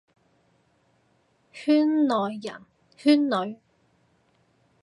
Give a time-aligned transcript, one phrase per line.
[1.53, 2.65] 圈內人，
[2.97, 3.59] 圈裏，